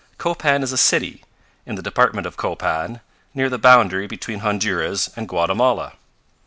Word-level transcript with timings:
"Copan 0.17 0.63
is 0.63 0.71
a 0.71 0.79
city, 0.79 1.23
in 1.63 1.75
the 1.75 1.83
Department 1.83 2.25
of 2.25 2.35
Copan, 2.35 3.01
near 3.35 3.51
the 3.51 3.59
boundary 3.59 4.07
between 4.07 4.39
Honduras 4.39 5.11
and 5.15 5.29
Guatemala. 5.29 5.93